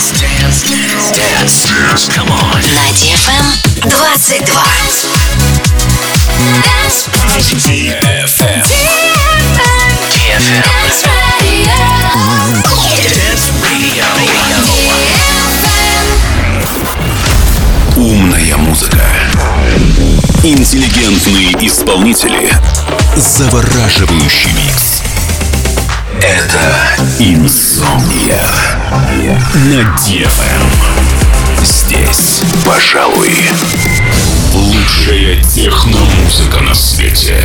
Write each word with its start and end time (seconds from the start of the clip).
Dance, 0.00 0.12
dance, 0.18 0.62
dance, 0.62 1.10
dance, 1.12 1.68
dance. 1.68 2.08
Come 2.08 2.30
on. 2.30 2.56
На 2.72 2.88
DFM 2.96 3.44
22. 3.82 4.56
Dance 6.64 7.04
DFM. 7.52 8.64
DFM. 10.08 10.64
Dance 13.12 13.52
Radio. 13.60 14.06
Умная 17.96 18.56
музыка. 18.56 19.04
Интеллигентные 20.42 21.52
исполнители. 21.60 22.50
Завораживающий 23.16 24.52
микс. 24.52 24.99
Это 26.22 26.60
Инсомния 27.18 28.46
на 29.54 29.80
DFM. 29.96 30.62
Здесь, 31.62 32.42
пожалуй, 32.64 33.32
лучшая 34.52 35.42
техномузыка 35.42 36.60
на 36.60 36.74
свете. 36.74 37.42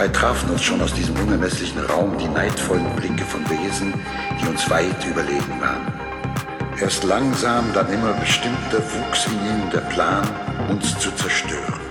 Dabei 0.00 0.12
trafen 0.12 0.48
uns 0.48 0.62
schon 0.62 0.80
aus 0.80 0.94
diesem 0.94 1.14
unermesslichen 1.16 1.78
Raum 1.84 2.16
die 2.16 2.26
neidvollen 2.26 2.88
Blicke 2.96 3.22
von 3.22 3.42
Wesen, 3.50 3.92
die 4.40 4.48
uns 4.48 4.70
weit 4.70 5.04
überlegen 5.04 5.60
waren. 5.60 5.92
Erst 6.80 7.04
langsam, 7.04 7.70
dann 7.74 7.92
immer 7.92 8.14
bestimmter 8.14 8.78
wuchs 8.78 9.26
in 9.26 9.34
ihnen 9.34 9.70
der 9.70 9.80
Plan, 9.80 10.26
uns 10.70 10.98
zu 10.98 11.10
zerstören. 11.16 11.89